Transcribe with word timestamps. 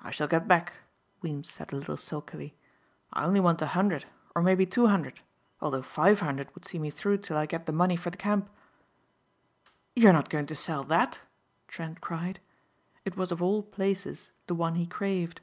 "I 0.00 0.10
shall 0.10 0.26
get 0.26 0.48
back," 0.48 0.72
Weems 1.20 1.48
said 1.48 1.72
a 1.72 1.76
little 1.76 1.96
sulkily. 1.96 2.56
"I 3.12 3.24
only 3.24 3.38
want 3.38 3.62
a 3.62 3.68
hundred 3.68 4.04
or 4.34 4.42
maybe 4.42 4.66
two 4.66 4.88
hundred, 4.88 5.20
although 5.60 5.80
five 5.80 6.18
hundred 6.18 6.52
would 6.56 6.64
see 6.64 6.80
me 6.80 6.90
through 6.90 7.18
till 7.18 7.36
I 7.36 7.46
get 7.46 7.66
the 7.66 7.72
money 7.72 7.94
for 7.94 8.10
the 8.10 8.16
camp." 8.16 8.50
"You 9.94 10.08
are 10.08 10.12
not 10.12 10.28
going 10.28 10.46
to 10.46 10.56
sell 10.56 10.82
that?" 10.86 11.20
Trent 11.68 12.00
cried. 12.00 12.40
It 13.04 13.16
was 13.16 13.30
of 13.30 13.40
all 13.40 13.62
places 13.62 14.32
the 14.48 14.56
one 14.56 14.74
he 14.74 14.88
craved. 14.88 15.40